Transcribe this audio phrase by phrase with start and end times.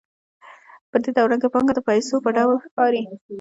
[0.89, 3.15] په دې دوران کې پانګه د پیسو په ډول ښکارېږي